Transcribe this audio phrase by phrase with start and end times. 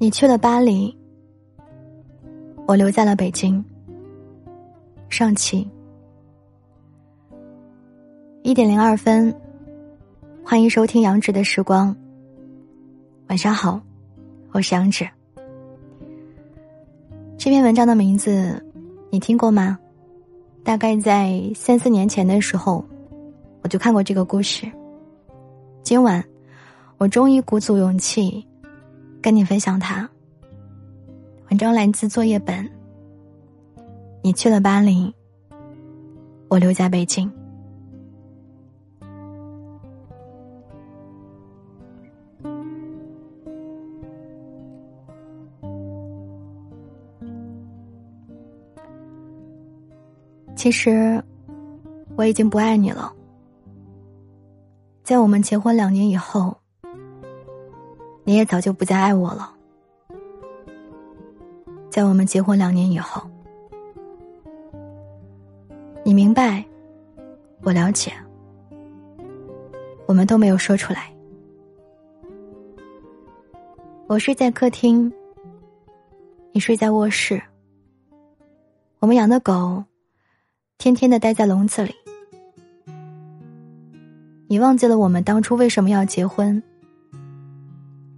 [0.00, 0.96] 你去了巴黎，
[2.68, 3.64] 我留在了北京。
[5.08, 5.68] 上期
[8.44, 9.34] 一点零二分，
[10.44, 11.96] 欢迎收听杨芷的时光。
[13.26, 13.80] 晚上好，
[14.52, 15.04] 我是杨芷。
[17.36, 18.64] 这篇文章的名字
[19.10, 19.76] 你听过吗？
[20.62, 22.84] 大概在三四年前的时候，
[23.62, 24.70] 我就看过这个故事。
[25.82, 26.24] 今晚，
[26.98, 28.46] 我终于鼓足勇气。
[29.20, 30.08] 跟你分享它。
[31.50, 32.68] 文章来自作业本。
[34.22, 35.14] 你去了巴黎，
[36.48, 37.30] 我留在北京。
[50.56, 51.22] 其实，
[52.16, 53.12] 我已经不爱你了。
[55.04, 56.56] 在我们结婚两年以后。
[58.28, 59.50] 你也早就不再爱我了。
[61.88, 63.22] 在我们结婚两年以后，
[66.04, 66.62] 你明白，
[67.62, 68.12] 我了解，
[70.04, 71.10] 我们都没有说出来。
[74.08, 75.10] 我睡在客厅，
[76.52, 77.42] 你睡在卧室。
[78.98, 79.82] 我们养的狗，
[80.76, 81.94] 天天的待在笼子里。
[84.48, 86.62] 你忘记了我们当初为什么要结婚？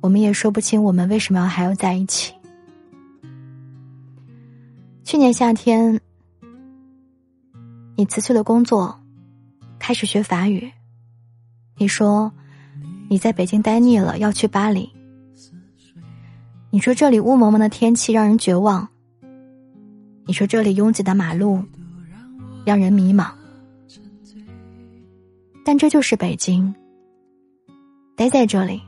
[0.01, 2.33] 我们也说不清我们为什么要还要在一起。
[5.05, 6.01] 去年夏天，
[7.97, 8.99] 你辞去了工作，
[9.79, 10.71] 开始学法语。
[11.77, 12.33] 你说
[13.09, 14.89] 你在北京待腻了，要去巴黎。
[16.71, 18.89] 你说这里雾蒙蒙的天气让人绝望。
[20.25, 21.63] 你说这里拥挤的马路
[22.65, 23.33] 让人迷茫。
[25.65, 26.75] 但这就是北京，
[28.17, 28.81] 待在这里。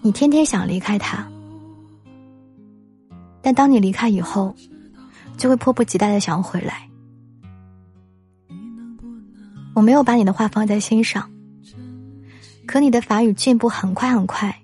[0.00, 1.26] 你天天想离开他，
[3.42, 4.54] 但当你离开以后，
[5.36, 6.88] 就会迫不及待的想要回来。
[9.74, 11.28] 我没有把你的话放在心上，
[12.64, 14.56] 可你的法语进步很快很快。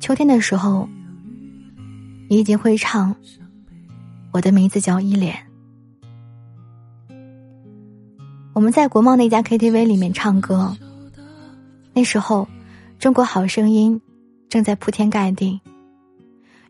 [0.00, 0.88] 秋天的时候，
[2.28, 3.14] 你已经会唱
[4.32, 5.36] 《我的名字叫依莲》。
[8.54, 10.74] 我们在国贸那家 KTV 里面唱歌，
[11.92, 12.48] 那时候。
[13.00, 13.98] 中国好声音
[14.50, 15.58] 正在铺天盖地，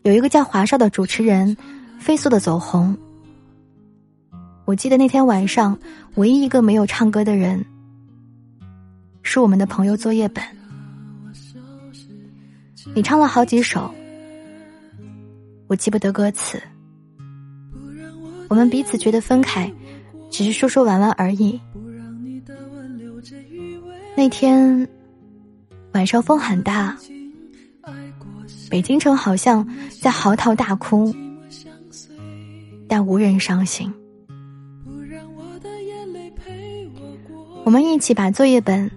[0.03, 1.57] 有一个叫华少的主持人
[1.99, 2.97] 飞速的走红。
[4.65, 5.77] 我记得那天晚上，
[6.15, 7.67] 唯一一个没有唱歌的人
[9.25, 10.45] 是我们的朋友作业本。
[12.95, 13.93] 你唱了好几首，
[15.67, 16.63] 我记不得歌词。
[18.49, 19.69] 我们彼此觉得分开，
[20.31, 21.61] 只是说说玩玩而已。
[24.17, 24.89] 那天。
[25.93, 26.97] 晚上风很大，
[28.71, 29.67] 北京城好像
[30.01, 31.15] 在嚎啕大哭，
[32.89, 33.93] 但无人伤心。
[37.65, 38.91] 我们一起把作业本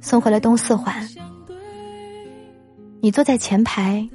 [0.00, 1.06] 送回了东四环，
[3.00, 4.08] 你坐在前排，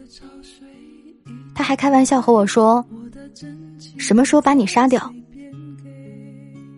[1.53, 2.83] 他还开玩笑和我说
[3.97, 5.13] ：“什么时候把你杀掉？”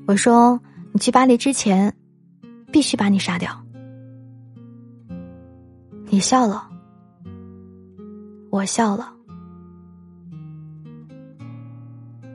[0.07, 0.59] 我说
[0.91, 1.93] ：“你去巴黎之前，
[2.71, 3.57] 必须把你杀掉。”
[6.09, 6.67] 你笑了，
[8.49, 9.13] 我笑了。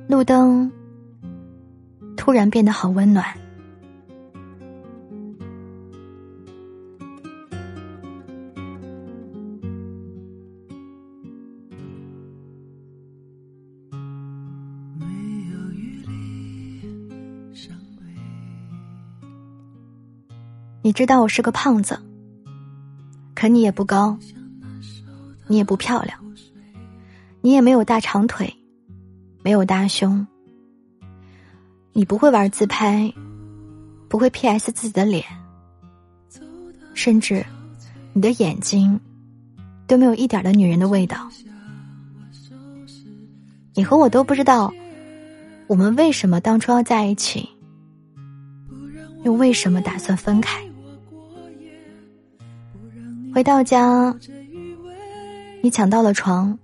[0.09, 0.71] 路灯
[2.16, 3.27] 突然变得好温暖。
[20.84, 21.99] 你知道我是个胖子。
[23.42, 24.16] 可你也不高，
[25.48, 26.16] 你也不漂亮，
[27.41, 28.56] 你也没有大长腿，
[29.42, 30.25] 没有大胸，
[31.92, 33.12] 你不会玩自拍，
[34.08, 35.25] 不会 P.S 自己的脸，
[36.94, 37.44] 甚至
[38.12, 39.00] 你的眼睛
[39.89, 41.28] 都没有一点的女人的味道。
[43.74, 44.72] 你和我都不知道，
[45.66, 47.48] 我们为什么当初要在一起，
[49.24, 50.62] 又为什么打算分开。
[53.34, 54.14] 回到家，
[55.62, 56.58] 你抢到了床，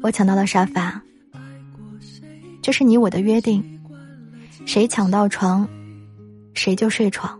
[0.00, 1.02] 我抢到了沙发。
[2.62, 3.80] 这是你我的约定，
[4.64, 5.68] 谁抢到床，
[6.54, 7.36] 谁就睡床。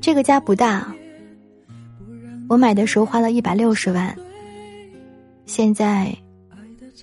[0.00, 0.94] 这个家不大，
[2.48, 4.16] 我买的时候花了一百六十万，
[5.44, 6.16] 现在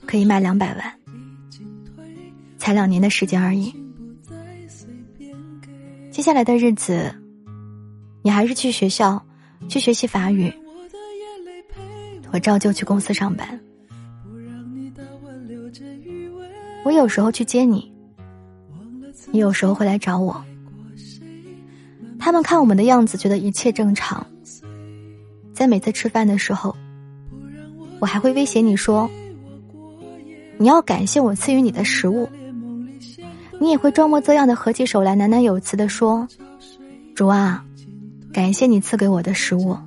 [0.07, 0.93] 可以卖两百万，
[2.57, 3.71] 才两年的时间而已。
[6.09, 7.13] 接下来的日子。
[8.21, 9.23] 你还是去学校，
[9.67, 10.53] 去学习法语，
[12.31, 13.59] 我照旧去公司上班。
[16.83, 17.91] 我有时候去接你，
[19.31, 20.43] 你有时候会来找我。
[22.19, 24.25] 他们看我们的样子，觉得一切正常。
[25.53, 26.75] 在每次吃饭的时候，
[27.99, 29.09] 我还会威胁你说
[30.57, 32.29] ：“你要感谢我赐予你的食物。”
[33.59, 36.27] 你也会装模作样的合起手来，喃喃有词的说
[37.13, 37.63] ：“主啊，
[38.33, 39.77] 感谢你赐给我的食物。”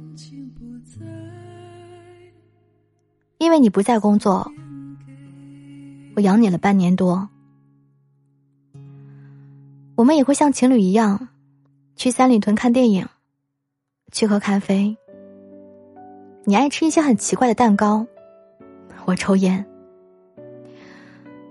[3.39, 4.51] 因为你不在工作，
[6.17, 7.29] 我养你了半年多。
[9.97, 11.29] 我们也会像情侣一样，
[11.95, 13.07] 去三里屯看电影，
[14.13, 14.97] 去喝咖啡。
[16.45, 18.07] 你爱吃一些很奇怪的蛋糕，
[19.05, 19.65] 我抽烟。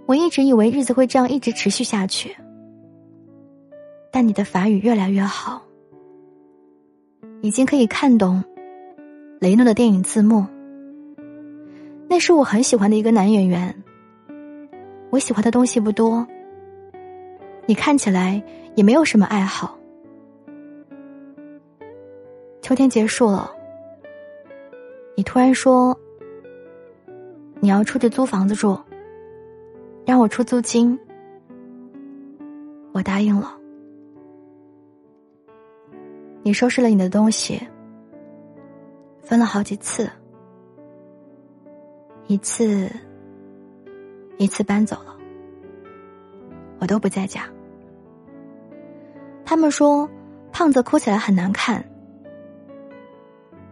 [0.05, 2.35] 我一直以为日子会这样一直持续下去，
[4.11, 5.61] 但你的法语越来越好，
[7.43, 8.41] 已经可以看懂
[9.41, 10.45] 雷诺的电影字幕。
[12.07, 13.75] 那是我很喜欢的一个男演员。
[15.09, 16.25] 我喜欢的东西不多，
[17.65, 18.41] 你看起来
[18.75, 19.77] 也没有什么爱好。
[22.61, 23.51] 秋天结束了，
[25.17, 25.99] 你突然说
[27.59, 28.79] 你要出去租房子住。
[30.05, 30.97] 让我出租金，
[32.93, 33.57] 我答应了。
[36.45, 37.57] 你收拾了你的东西，
[39.21, 40.09] 分了好几次，
[42.27, 42.91] 一次
[44.37, 45.15] 一次搬走了，
[46.79, 47.45] 我都不在家。
[49.45, 50.09] 他们说
[50.51, 51.81] 胖子哭起来很难看，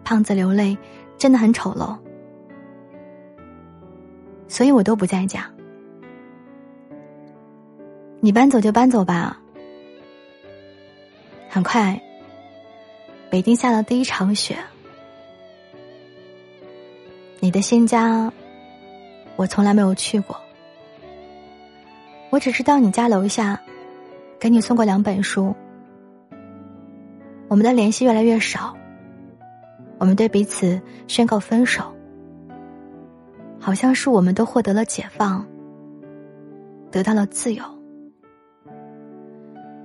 [0.06, 0.78] 胖子流泪
[1.18, 1.98] 真的很丑陋，
[4.48, 5.52] 所以我都不在家。
[8.22, 9.38] 你搬走就搬走吧。
[11.50, 12.02] 很快，
[13.32, 14.58] 北京下了第一场雪。
[17.40, 18.30] 你的新家，
[19.38, 20.36] 我从来没有去过。
[22.30, 23.58] 我只是到你家楼下，
[24.38, 25.56] 给你送过两本书。
[27.48, 28.76] 我们的联系越来越少，
[29.98, 31.86] 我们对彼此宣告分手，
[33.62, 35.48] 好像是我们都获得了解放，
[36.92, 37.64] 得到了自由。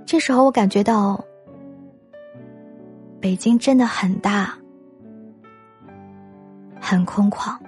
[0.05, 1.25] 这时候，我感觉到
[3.27, 4.57] 北京真的很大，
[6.81, 7.59] 很空旷。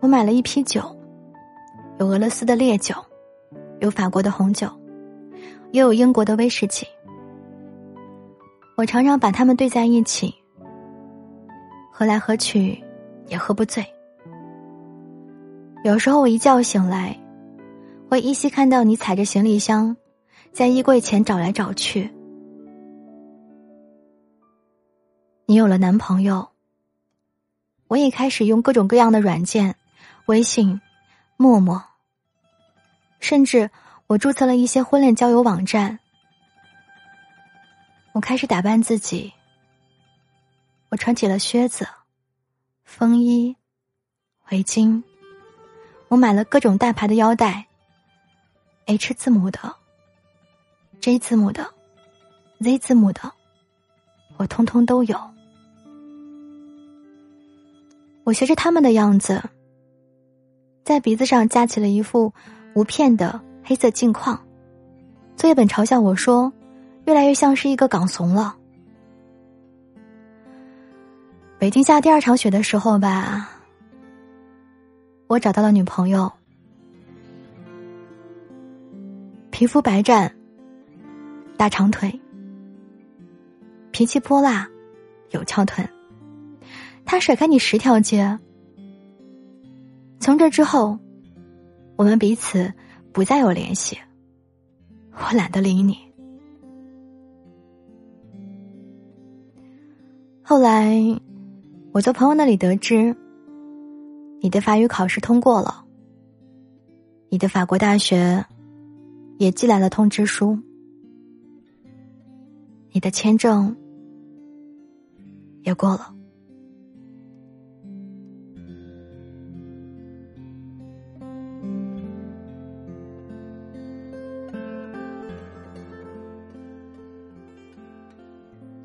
[0.00, 0.80] 我买了一批酒，
[1.98, 2.94] 有俄罗斯的烈酒，
[3.80, 4.66] 有法国的红酒，
[5.72, 6.86] 也有英国的威士忌。
[8.78, 10.34] 我常常把它们兑在一起，
[11.92, 12.82] 喝来喝去，
[13.28, 13.86] 也喝不醉。
[15.84, 17.16] 有时候我一觉醒来，
[18.10, 19.96] 会依稀看到你踩着行李箱，
[20.52, 22.12] 在衣柜前找来找去。
[25.46, 26.48] 你有了男朋友，
[27.86, 29.76] 我也开始用各种各样的软件，
[30.26, 30.78] 微信、
[31.36, 31.82] 陌陌，
[33.20, 33.70] 甚至
[34.08, 35.98] 我注册了一些婚恋交友网站。
[38.12, 39.32] 我开始打扮自己，
[40.90, 41.86] 我穿起了靴子、
[42.88, 43.54] 风衣、
[44.50, 45.02] 围巾，
[46.08, 47.66] 我买了各种大牌的腰带
[48.86, 49.76] ，H 字母的、
[50.98, 51.68] J 字母的、
[52.60, 53.30] Z 字母的，
[54.38, 55.20] 我通通都有。
[58.24, 59.44] 我学着他们的样子，
[60.82, 62.32] 在鼻子上架起了一副
[62.74, 64.42] 无片的黑色镜框，
[65.36, 66.50] 作业本嘲笑我说。
[67.04, 68.57] 越来越像是一个港怂了。
[71.58, 73.50] 北京下第二场雪的时候吧，
[75.26, 76.30] 我找到了女朋友，
[79.50, 80.30] 皮肤白皙，
[81.56, 82.20] 大长腿，
[83.90, 84.68] 脾气泼辣，
[85.30, 85.86] 有翘臀。
[87.04, 88.38] 他甩开你十条街。
[90.20, 90.96] 从这之后，
[91.96, 92.72] 我们彼此
[93.12, 93.98] 不再有联系。
[95.12, 95.98] 我懒得理你。
[100.40, 100.94] 后来，
[101.98, 103.16] 我从朋友那里得知，
[104.40, 105.84] 你的法语考试通过了，
[107.28, 108.46] 你的法国大学
[109.36, 110.56] 也寄来了通知书，
[112.92, 113.74] 你的签证
[115.64, 116.14] 也过了。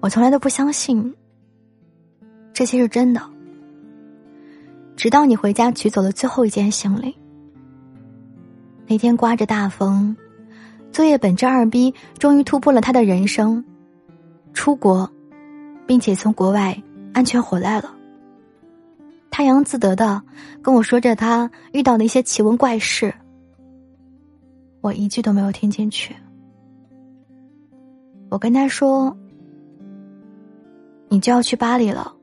[0.01, 1.13] 我从来都不相信。
[2.53, 3.22] 这些是真的。
[4.95, 7.17] 直到你回家取走了最后一件行李，
[8.88, 10.15] 那天刮着大风，
[10.91, 13.65] 作业本这二逼终于突破了他的人生，
[14.53, 15.10] 出国，
[15.88, 16.79] 并且从国外
[17.12, 17.95] 安全回来了。
[19.31, 20.22] 他洋洋自得的
[20.62, 23.12] 跟我说着他遇到的一些奇闻怪事，
[24.79, 26.15] 我一句都没有听进去。
[28.29, 29.17] 我跟他说
[31.10, 32.15] ：“你就要去巴黎了，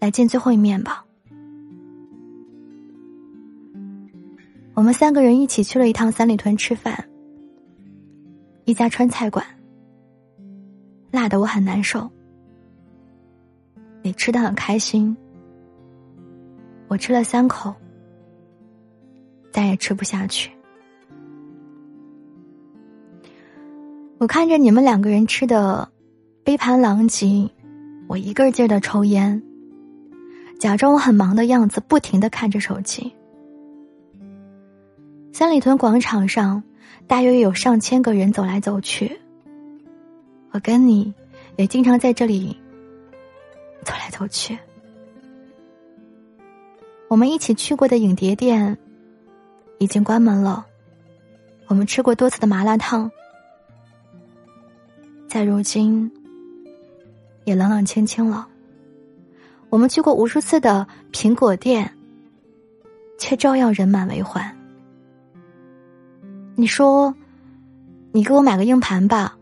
[0.00, 1.04] 来见最后一面吧。”
[4.74, 7.04] 我们三个人一起去了一趟三里屯吃饭，
[8.64, 9.44] 一家川菜馆，
[11.10, 12.10] 辣的我很难受。
[14.02, 15.14] 你吃的很开心，
[16.88, 17.74] 我吃了三口，
[19.52, 20.50] 再也吃不下去。
[24.16, 25.86] 我看着你们两个人吃的
[26.42, 27.50] 杯盘狼藉，
[28.08, 29.42] 我一个劲儿的抽烟，
[30.60, 33.10] 假装我很忙的样子，不停的看着手机。
[35.32, 36.62] 三里屯广场上，
[37.06, 39.18] 大约有上千个人走来走去。
[40.50, 41.14] 我跟你
[41.56, 42.54] 也经常在这里
[43.84, 44.58] 走来走去。
[47.08, 48.76] 我们一起去过的影碟店
[49.78, 50.66] 已经关门了，
[51.68, 53.10] 我们吃过多次的麻辣烫。
[55.26, 56.12] 在如今，
[57.44, 58.46] 也冷冷清清了。
[59.70, 61.90] 我们去过无数次的苹果店，
[63.18, 64.44] 却照样人满为患。
[66.56, 67.14] 你说，
[68.12, 69.38] 你给我买个硬盘吧，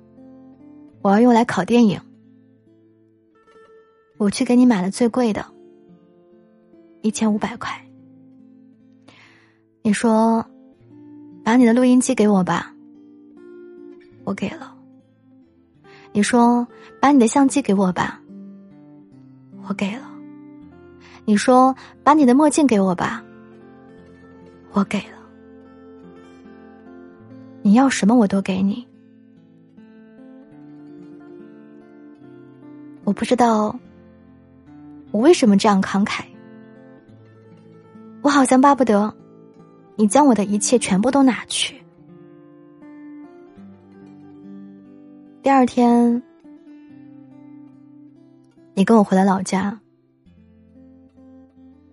[1.00, 1.98] 我要用来拷电影。
[4.18, 5.46] 我去给你买了最贵的，
[7.02, 7.72] 一千五百块。
[9.82, 10.44] 你说，
[11.42, 12.74] 把你的录音机给我吧，
[14.24, 14.76] 我给了。
[16.12, 16.66] 你说
[17.00, 18.20] 把你的相机给我吧，
[19.66, 20.17] 我给了。
[21.28, 23.22] 你说把你的墨镜给我吧，
[24.72, 25.18] 我给了。
[27.60, 28.88] 你要什么我都给你。
[33.04, 33.78] 我不知道
[35.10, 36.24] 我为什么这样慷慨，
[38.22, 39.14] 我好像巴不得
[39.96, 41.78] 你将我的一切全部都拿去。
[45.42, 46.22] 第二天，
[48.72, 49.78] 你跟我回了老家，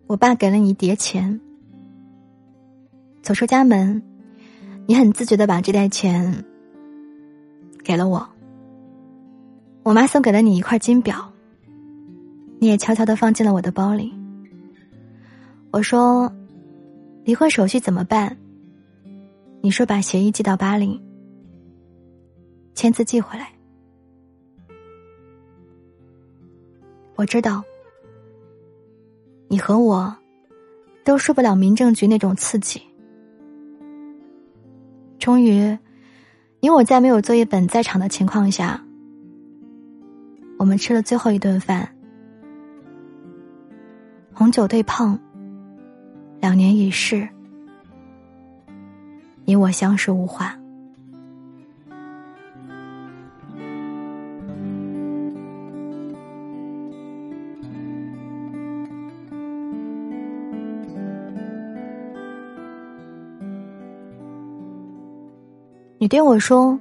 [0.07, 1.39] 我爸给了你一叠钱。
[3.21, 4.01] 走出家门，
[4.85, 6.45] 你很自觉的把这袋钱
[7.83, 8.27] 给了我。
[9.83, 11.31] 我妈送给了你一块金表，
[12.59, 14.13] 你也悄悄的放进了我的包里。
[15.71, 16.31] 我说，
[17.23, 18.37] 离婚手续怎么办？
[19.61, 21.01] 你说把协议寄到巴黎。
[22.75, 23.51] 签字寄回来。
[27.15, 27.63] 我知道，
[29.47, 30.15] 你和我
[31.03, 32.81] 都受不了民政局那种刺激。
[35.19, 35.77] 终于，
[36.59, 38.83] 你我在没有作业本在场的情况下，
[40.57, 41.87] 我们吃了最后一顿饭。
[44.33, 45.17] 红酒对碰，
[46.41, 47.27] 两年已逝，
[49.45, 50.59] 你我相视无话。
[65.97, 66.77] 你对我说：“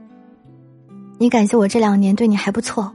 [1.18, 2.92] 你感谢我这两年对你还不错。”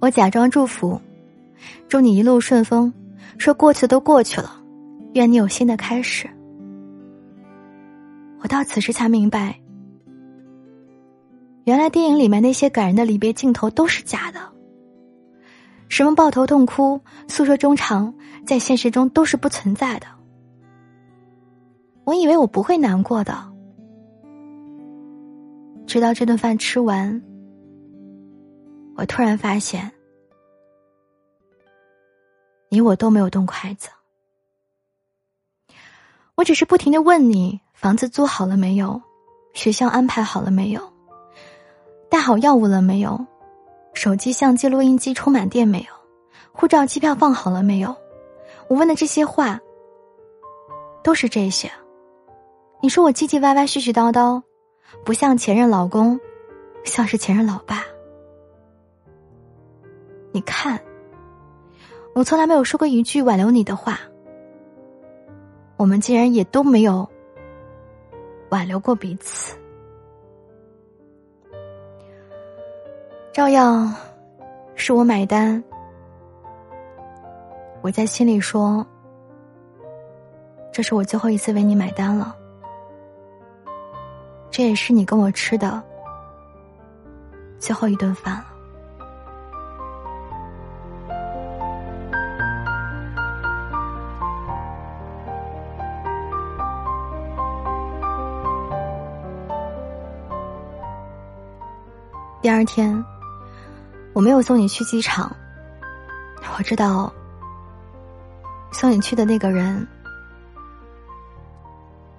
[0.00, 1.00] 我假装祝福，
[1.88, 2.92] 祝你一路顺风。
[3.38, 4.60] 说过去都过去了，
[5.12, 6.28] 愿你有新的开始。
[8.40, 9.60] 我到此时才明白，
[11.64, 14.40] 原来电影里面那些感人的离别镜头都是假的。
[15.88, 18.14] 什么抱头痛哭、诉说衷肠，
[18.46, 20.06] 在现实中都是不存在的。
[22.04, 23.55] 我以为我不会难过的。
[25.86, 27.22] 直到这顿饭吃完，
[28.96, 29.90] 我突然发现，
[32.68, 33.88] 你我都没有动筷子。
[36.34, 39.00] 我只是不停的问你：房子租好了没有？
[39.54, 40.82] 学校安排好了没有？
[42.10, 43.24] 带好药物了没有？
[43.94, 45.94] 手机、相机、录音机充满电没有？
[46.52, 47.94] 护照、机票放好了没有？
[48.68, 49.58] 我问的这些话，
[51.02, 51.70] 都是这些。
[52.82, 54.42] 你说我唧唧歪歪、絮絮叨叨。
[55.04, 56.18] 不像前任老公，
[56.84, 57.84] 像是前任老爸。
[60.32, 60.78] 你看，
[62.14, 63.98] 我从来没有说过一句挽留你的话，
[65.76, 67.08] 我们竟然也都没有
[68.50, 69.56] 挽留过彼此，
[73.32, 73.94] 照样
[74.74, 75.62] 是我买单。
[77.82, 78.84] 我在心里说，
[80.72, 82.36] 这是我最后一次为你买单了，
[84.56, 85.82] 这也是你跟我吃的
[87.58, 88.46] 最后一顿饭了。
[102.40, 103.04] 第二天，
[104.14, 105.30] 我没有送你去机场。
[106.56, 107.12] 我知道，
[108.72, 109.86] 送你去的那个人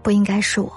[0.03, 0.71] 不应该是我。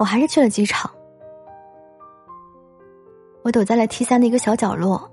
[0.00, 0.90] 我还是去了机场，
[3.42, 5.10] 我躲在了 T 三的一个小角落，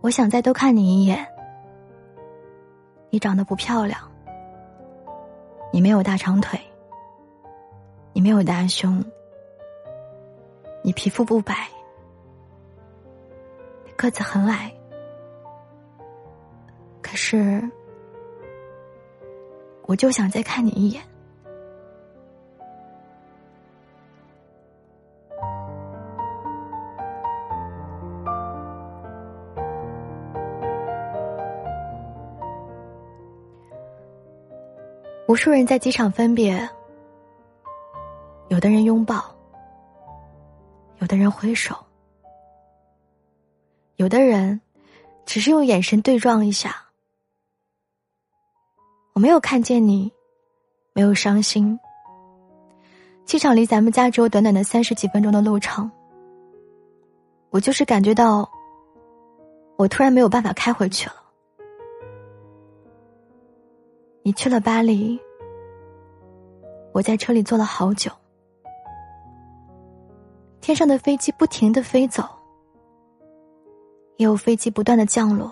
[0.00, 1.26] 我想再多看你一眼。
[3.10, 4.00] 你长得不漂亮，
[5.72, 6.60] 你没有大长腿，
[8.12, 9.04] 你没有大胸，
[10.84, 11.66] 你皮肤不白，
[13.96, 14.72] 个子很矮，
[17.02, 17.68] 可是，
[19.86, 21.02] 我就想再看你一眼。
[35.30, 36.68] 无数人在机场分别，
[38.48, 39.32] 有的人拥抱，
[40.98, 41.76] 有的人挥手，
[43.94, 44.60] 有的人
[45.24, 46.74] 只是用眼神对撞一下。
[49.12, 50.12] 我没有看见你，
[50.94, 51.78] 没有伤心。
[53.24, 55.88] 机场离咱们家只有短短的三十几分钟的路程，
[57.50, 58.50] 我就是感觉到，
[59.76, 61.19] 我突然没有办法开回去了。
[64.22, 65.18] 你去了巴黎，
[66.92, 68.10] 我在车里坐了好久。
[70.60, 72.22] 天上的飞机不停的飞走，
[74.18, 75.50] 也有飞机不断的降落。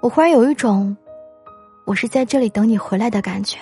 [0.00, 0.96] 我忽然有一种，
[1.84, 3.58] 我是在这里等你回来的感觉。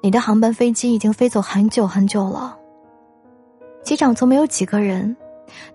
[0.00, 2.56] 你的航班飞机已经飞走很久很久了，
[3.82, 5.16] 机场从没有几个人，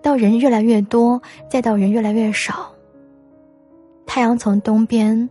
[0.00, 2.72] 到人越来越多，再到人越来越少。
[4.18, 5.30] 太阳从东边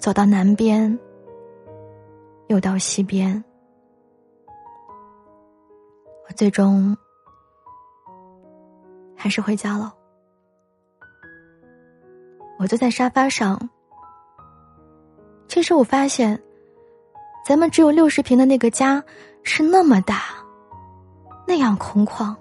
[0.00, 0.98] 走到南边，
[2.48, 3.44] 又到西边。
[6.28, 6.96] 我最终
[9.14, 9.94] 还是回家了。
[12.58, 13.70] 我坐在沙发上，
[15.46, 16.42] 这时我发现，
[17.46, 19.00] 咱们只有六十平的那个家
[19.44, 20.22] 是那么大，
[21.46, 22.34] 那样空旷。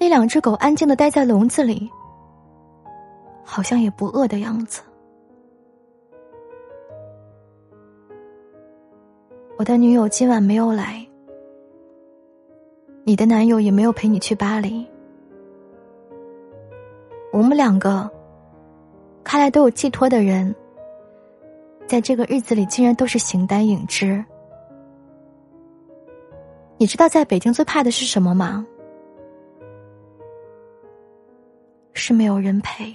[0.00, 1.88] 那两只狗安静的待在笼子里。
[3.44, 4.82] 好像也不饿的样子。
[9.56, 11.06] 我的女友今晚没有来，
[13.04, 14.84] 你的男友也没有陪你去巴黎。
[17.32, 18.10] 我们两个，
[19.22, 20.54] 看来都有寄托的人，
[21.86, 24.24] 在这个日子里竟然都是形单影只。
[26.76, 28.66] 你知道在北京最怕的是什么吗？
[31.92, 32.92] 是没有人陪。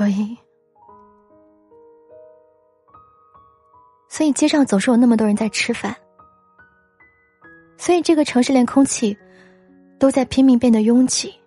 [0.00, 0.34] 所以，
[4.08, 5.94] 所以街上总是有那么多人在吃饭。
[7.76, 9.14] 所以这个城市连空气
[9.98, 11.38] 都在拼命变得拥挤，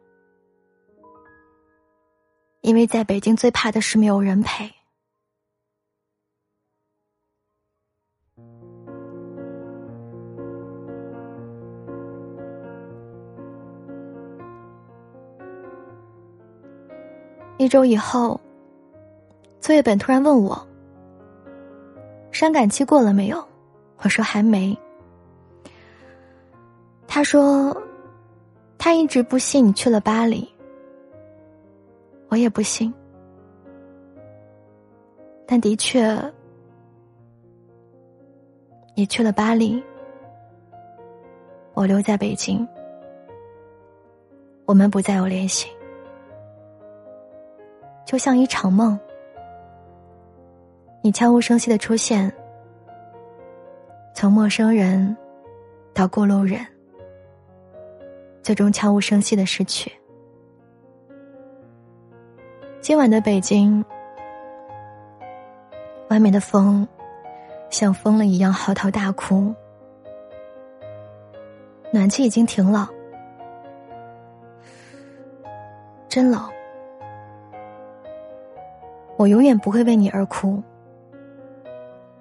[2.62, 4.72] 因为在北京最怕的是没有人陪。
[17.58, 18.40] 一周以后，
[19.62, 20.68] 作业本突然问我
[22.32, 23.44] ：“伤感期过了没有？”
[24.04, 24.78] 我说：“还没。”
[27.08, 27.76] 他说
[28.78, 30.50] ：“他一直不信你去了巴黎。”
[32.30, 32.92] 我也不信，
[35.46, 36.20] 但的确，
[38.96, 39.82] 你去了巴黎，
[41.76, 42.68] 我留在北京，
[44.66, 45.70] 我们不再有联系。
[48.06, 49.00] 就像一场梦，
[51.02, 52.32] 你悄无声息的出现，
[54.14, 55.16] 从陌生人
[55.94, 56.60] 到过路人，
[58.42, 59.92] 最终悄无声息的逝去。
[62.82, 63.84] 今晚的北京，
[66.10, 66.88] 外面的风
[67.70, 69.54] 像疯了一样嚎啕大哭，
[71.92, 72.90] 暖气已经停了，
[76.10, 76.44] 真冷。
[79.18, 80.62] 我永远不会为你而哭，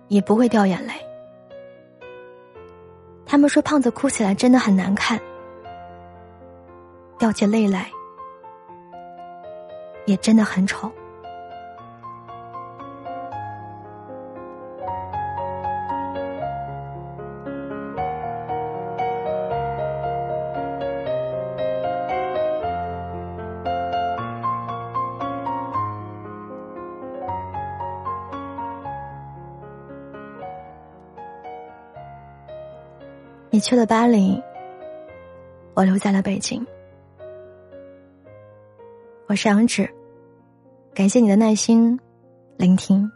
[0.08, 0.92] 也不会掉眼泪。
[3.24, 5.18] 他们说胖子哭起来真的很难看，
[7.18, 7.90] 掉起泪来
[10.04, 10.92] 也真的很丑。
[33.62, 34.42] 去了巴黎，
[35.74, 36.66] 我留在了北京。
[39.28, 39.88] 我是杨芷，
[40.92, 41.96] 感谢你的耐心
[42.56, 43.08] 聆听。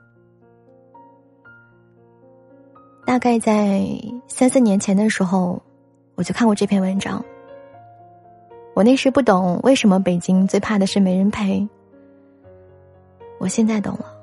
[3.04, 3.84] 大概在
[4.28, 5.60] 三四年前的时候，
[6.14, 7.22] 我就看过这篇文章。
[8.72, 11.68] 我那时不懂为什么北京最怕的是没人陪，
[13.40, 14.15] 我现在懂了。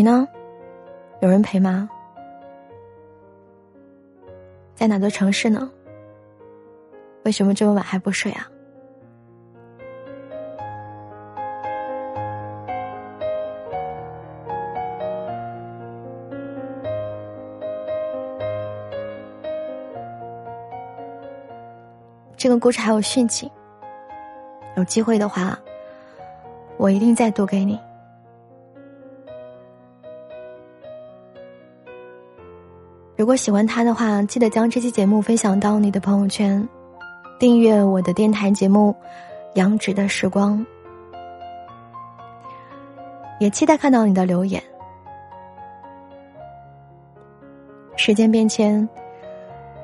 [0.00, 0.26] 你呢？
[1.20, 1.86] 有人陪吗？
[4.74, 5.70] 在哪座城市呢？
[7.26, 8.48] 为什么这么晚还不睡啊？
[22.38, 23.52] 这个故事还有续集，
[24.78, 25.58] 有机会的话，
[26.78, 27.78] 我一定再读给你。
[33.20, 36.66] 如果喜欢他的话，记得将这期节目分享到你的朋友圈，
[37.38, 38.96] 订阅我的电台节目
[39.56, 40.58] 《杨植的时光》，
[43.38, 44.62] 也期待看到你的留言。
[47.94, 48.88] 时间变迁，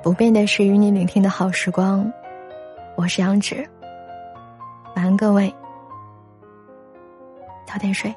[0.03, 2.11] 不变的是与你聆听的好时光。
[2.97, 3.69] 我是杨植，
[4.95, 5.55] 晚安各位，
[7.67, 8.11] 早点睡。